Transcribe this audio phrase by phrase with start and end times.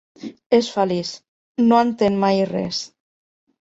[0.59, 1.13] És feliç:
[1.69, 2.85] no entén mai res.